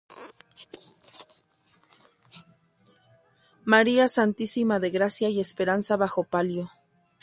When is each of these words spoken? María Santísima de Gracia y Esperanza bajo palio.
María 3.65 4.07
Santísima 4.07 4.79
de 4.79 4.89
Gracia 4.89 5.29
y 5.29 5.39
Esperanza 5.39 5.95
bajo 5.95 6.23
palio. 6.23 6.71